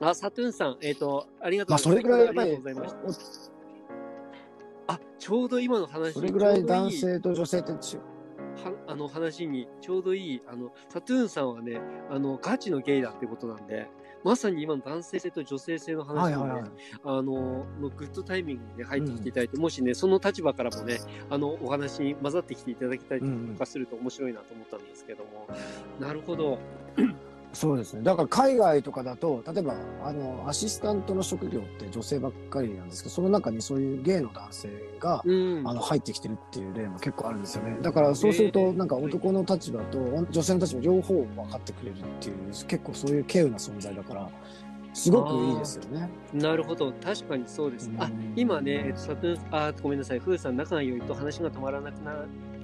[0.00, 2.58] あ、サトゥーンさん、えっ、と、ありがとうまあ、それぐらいやっぱあり
[4.86, 7.78] あ、ちょうど今の話それぐらい男性と女性って違う。
[8.54, 11.80] はあの話にちょうどいい、あの、サトゥーンさんはね、
[12.10, 13.88] あの、ガチのゲイだってことなんで、
[14.22, 16.70] まさに今の男性性と女性性の話のね、はいはいはい。
[17.04, 17.22] あの、
[17.80, 25.46] のグッドタイミングにね、入ってきていただいて、もしね、その立場からもね、あの、お話に混ざってきていただきたりとかすると面白いなと思ったんですけども、
[26.00, 26.58] なるほど。
[27.54, 28.02] そうですね。
[28.02, 35.62] だから海外とかだと、例えば、あの、アシスタントの職業って女性ばっかりなんですけど、その中にそういうゲイの男性が、うん。
[35.66, 37.78] あの、入ってきてるっていう例も結構あるんですよね。
[37.80, 39.98] だからそうすると、なんか男の立場と
[40.30, 44.28] 女性の立場両方分かってくれるっていう、結構そういう稀有な存在だから、
[44.94, 46.08] すごくいいですよね。
[46.32, 46.92] なるほど。
[46.92, 47.90] 確かにそうです。
[47.98, 50.20] あうん、今ね、えっと、サトゥーン、あ、ごめんなさい。
[50.20, 52.12] フーさん、仲が良いと話が止まらなくな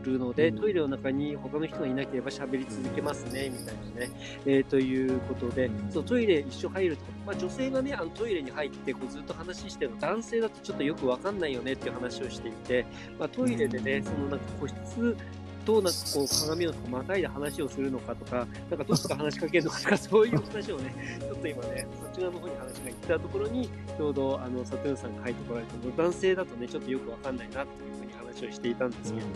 [0.09, 0.59] るので、うん。
[0.59, 4.11] トイレの中に他の人がいなければ喋り続けますね、みたいなね。
[4.47, 5.91] えーということで、うん。
[5.91, 12.87] そう、トイレ一緒入ると、まあ女性がね、あのトイレに入ってこうずっと話してるの、男性だとちょっとよくわかんないよねっていう話をしていて、
[13.19, 15.17] まあトイレでね、そのなんか個室、
[15.61, 29.27] となんかこう鏡のまたいで話をするのかとか、なんかどっちか話しかけるのかとか、 そういう話をね、ちょっと今ね、そっち側の方に話が行ったところに、ちょうどあのサトゥーンさんが入ってこられたの男性だとね、ちょっとよくわかんないなっていうふうに話をしていたんですけど、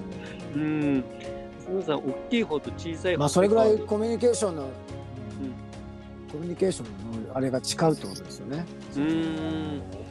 [0.56, 1.04] うん。
[1.60, 4.70] サトゥーンさん、大きい方と小さい方まあ、それぐらいとコミュニケーションの、
[6.32, 8.64] コミュニケーションのあれが違うってことですよね。
[8.96, 10.03] うーん。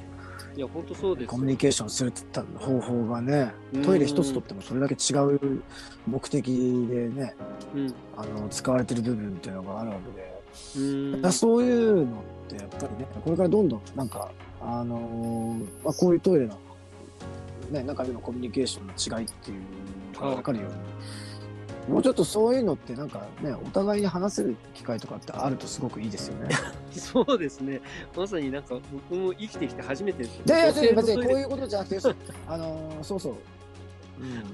[0.55, 1.29] いや、本当そうですよ。
[1.29, 3.51] コミュニケーションするって言った方法がね、
[3.83, 5.63] トイレ一つとってもそれだけ違う
[6.07, 6.45] 目的
[6.89, 7.35] でね、
[7.75, 7.93] うん。
[8.15, 10.43] あの、使われてる部分っていうのがあるわけで、
[10.77, 16.57] うんだそういうのってやっぱりね、これからどんどんなんか、あのーまあ、こういうトイレの、
[17.71, 19.61] ね、中でのコミュニケーションの違いっていう
[20.15, 20.73] のが分かるように、
[21.87, 26.55] もうちょっとそういうのってなんかね、お互いに話せる機会とかってあるとすごくいいですよね。
[26.91, 27.81] そうですね。
[28.15, 30.23] まさになんか、僕も生きてきて初めて。
[30.23, 31.39] で、別に別にこうう。
[31.39, 31.97] いうことじゃなくて、
[32.47, 33.33] あのーそうそう。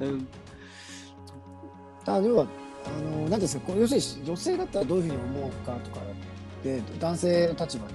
[0.02, 0.20] うんうん。
[0.20, 0.26] だ
[2.06, 2.48] から要は、
[2.86, 6.00] あの、なんですか、要するに女性だったらどういうふうに思うかとか
[6.64, 7.94] で、男性の立場で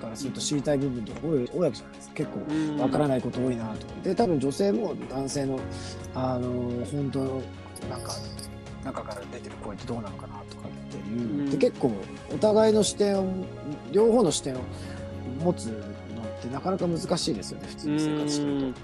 [0.00, 2.14] からすると知りたい部分とか多い多いわけじゃないですか。
[2.14, 3.92] 結構うんわからないこと多いなとか。
[4.02, 5.60] で、多分女性も男性の、
[6.14, 6.48] あの、
[6.86, 7.42] 本当の、
[7.88, 8.12] なんか、
[8.84, 11.92] 中から出てる声ってどうなのかなとかっていううん結構
[12.32, 13.44] お互いの視点を、
[13.92, 14.60] 両方の視点を
[15.42, 18.66] 持つのってなかなか難しいですよね、普通に生活してると。
[18.66, 18.74] うん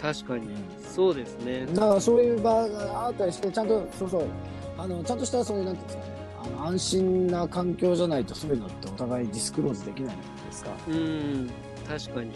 [0.00, 0.48] 確かに。
[0.94, 1.66] そうですね。
[1.66, 4.26] だからそういう場があったりして、ちゃんと、そうそう、
[4.78, 10.70] あの、ちゃんとしたそういう、なんていうんですかね、あの、安心な環境じゃないと、そういうのってお互いディスクローズできないじゃないですか。
[10.86, 11.50] うん。
[11.88, 12.30] 確かに。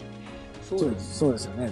[0.61, 1.17] そそうです。
[1.19, 1.71] そうですよね。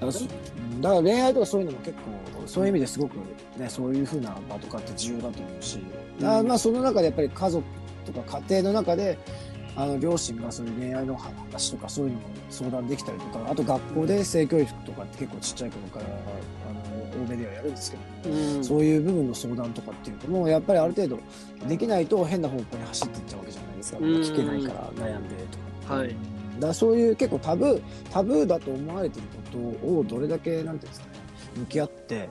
[0.00, 3.16] だから恋愛とかそういうのも結構、そういう意味ですごく
[3.56, 5.78] ね、そういうふうな場とかって重要だと思うし、
[6.20, 7.64] だまあその中でやっぱり家族
[8.04, 9.18] とか家庭の中で、
[9.76, 17.96] あの両親がそういう恋愛の話とかそういうのを相談できたりとか、あと学校で性教育とかって結構ちっちゃい頃から、あの、欧米ではやるんですけ
[18.28, 18.64] ど、うん。
[18.64, 21.18] そういう部分の相談とかっていうのも、やっぱりある程度
[21.68, 23.98] できないと変な方向に走っていっちゃうわけじゃないですか。
[24.00, 25.34] うん聞けないから悩んで
[25.82, 25.94] とか。
[25.94, 31.12] はいうんだそういう結構タブー、タブーだと思われてることをどれだけ、なんていうんですかね、
[31.56, 32.28] 向き合って、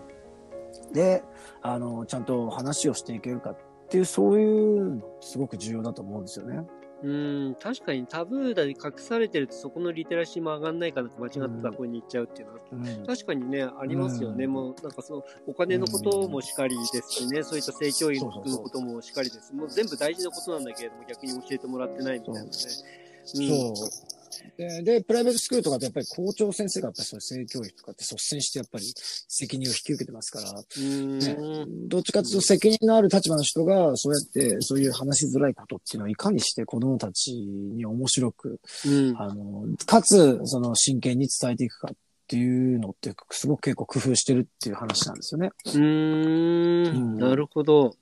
[0.94, 1.24] で、
[1.62, 3.58] あの、ちゃんと話をしていけるかっ
[3.90, 6.66] ていう、そういうのすごく重要だと思うんですよね。
[7.04, 7.08] う
[7.52, 13.06] ん、確かにタブーだに隠されてるとそこのリテラシーも上がんないかなって間違ったところに行っちゃうっていうのは、うん。
[13.06, 14.46] 確かにね、ありますよね。
[14.46, 19.54] うんもう、なんかそう、お金のこともしかりですしね、そういった性教育のこともしかりです。
[19.54, 22.48] もう全部大事なことなんだけれども、逆に教えてもらってないみたいなね。
[22.52, 23.05] そう。
[24.58, 28.86] でで、プライベートスクールとかってやっぱり校長先生がやっぱりそういう性教育とかって率先してやっぱり
[29.28, 31.20] 責任を引き受けてますから、うん。
[31.20, 31.90] ねうん。
[31.90, 39.16] どっちかというと責任のある立場の人が、そうやって、そういう話しづらいことっていうのをいかにして子供たちに面白く、うん。
[39.18, 41.96] あの、かつ、その真剣に伝えていくかっ
[42.28, 45.50] ていうのって、すごく結構工夫してるっていう話なんですよね。
[45.66, 47.96] うーん、なるほど。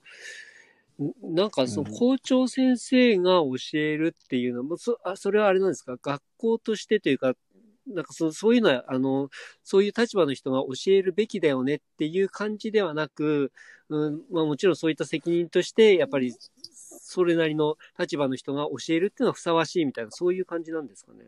[1.02, 5.96] んなんか、そのうん校長先生が教えるっていうのも、そあそれはあれなんですか？
[6.00, 7.34] 学校としてというか、
[7.86, 9.28] なんかそそういうのは、あの、
[9.62, 13.52] そういう立場の人が教えるべきだよねっていう感じではなく、
[13.88, 16.32] うん、まあもちろんそういった責任として、やっぱり、
[17.06, 21.26] それなりの立場の人が教えるっていうのはふさわしいみたいな、そういう感じなんですかね？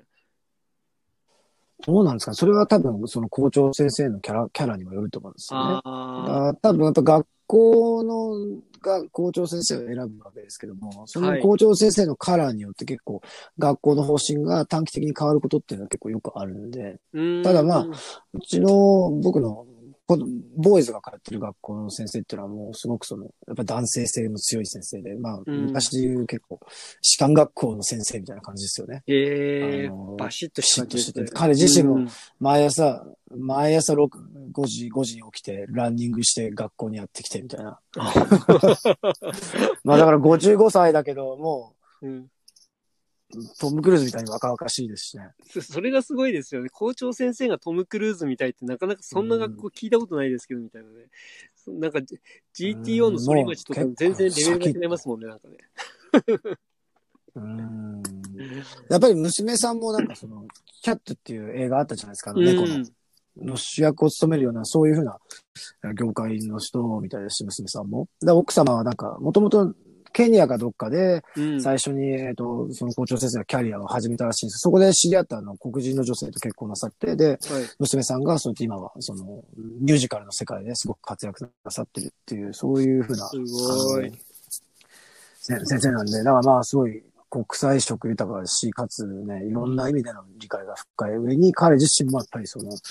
[1.86, 2.32] どうなんですか？
[2.32, 5.80] それは多分、その校長先生のキャラ、キャラにもよると思うんですよね。
[5.84, 13.20] ああ多分やっぱ学校のが校長先生を選ぶわけですけども、その校長先生のカラーによって結構
[13.58, 16.98] 学校の方針が短期的に変わることっていうのは結構よくあるんで、
[17.42, 17.86] ただまあ
[18.32, 19.66] うちの僕の
[20.06, 20.26] この
[20.56, 25.64] ボーイズが通ってる学校の先生っていうのはもうすごくその、やっぱ男性性の強い先生で、まあ、うん。
[25.64, 26.60] 昔で言う結構、
[27.02, 29.02] 士官学校の先生みたいな感じですよね。
[29.08, 32.08] ええあのバシッとピシッとしてて彼自身もうん。
[32.38, 33.04] 毎朝、
[33.36, 34.08] 毎朝6、
[34.52, 37.80] 5時、5時に起きて、ランニングして学校にやってきてみたいな。
[39.82, 42.18] まあだから55歳だけど、もうん。
[42.18, 42.30] う、
[43.58, 45.30] トム・クルーズみたいに若々しいですしね。
[45.48, 46.70] そそれがすごいですよね。
[46.70, 51.06] 校長先生がトム・クルーズみたいってなかなかそんな学校聞いたことないですけど、みたいなね。
[51.56, 52.00] そなんか
[52.54, 55.56] GTO の反町とか全然レベルが違いますもんね、なんかね。
[57.34, 58.02] うん。
[58.88, 60.46] やっぱり娘さんもなんかその、
[60.82, 62.84] キャットっていう映画あったじゃないですか、猫の。
[63.38, 65.18] の主役を務めるような、そういうふうな
[65.94, 68.08] 業界の人みたいですし、娘さんも。
[68.20, 69.74] で、奥様はなんか、もともと
[70.16, 71.60] ケニアかどっかで、うん。
[71.60, 77.38] 最初に、えっ、と、その校長先生のキャリアを始めたらしいんですそこで知り合ったあの黒人の女性と結婚なさって、で、はい。
[77.78, 79.44] 娘さんがそうやって今は、その、
[79.82, 84.10] ミュージカルの世界ですごく活躍なさってるっていう、そういうふうな、すごい
[85.38, 92.82] 先生なんで、だからまあ、すごい国際色豊かだし、かつね、いろんな意味での理解が深い上に、彼自身もやっぱりその、し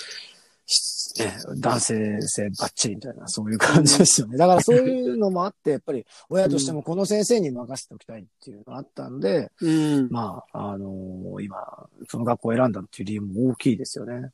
[1.18, 4.38] ね、男性性バッチリみたいな、そういう感じですよね。
[4.38, 10.10] だからそういうのもあって、やっぱり親としてもこの先生に任せておきたいっていうのがあったんで、うん。
[10.12, 11.56] まあ、あの今、
[12.10, 14.32] その学校を選んだっていう理由も大きいですよね。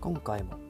[0.00, 0.69] 今回も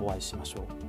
[0.00, 0.85] お会いしましょう。